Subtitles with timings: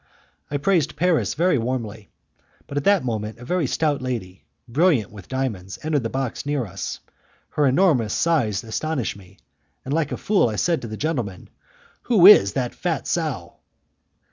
[0.49, 2.09] I praised Paris very warmly.
[2.65, 6.65] But at that moment a very stout lady, brilliant with diamonds, entered the box near
[6.65, 6.99] us.
[7.49, 9.37] Her enormous size astonished me,
[9.85, 11.51] and, like a fool, I said to the gentleman:
[12.09, 13.57] "Who is that fat sow?"